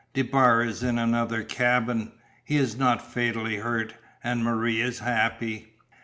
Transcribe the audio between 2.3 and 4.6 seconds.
He is not fatally hurt, and